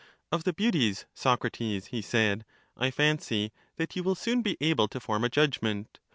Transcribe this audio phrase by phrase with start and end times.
[0.31, 2.43] Of the beauties, Socrates, he said,
[2.75, 5.99] I fancy that you will soon be able to form a judgment.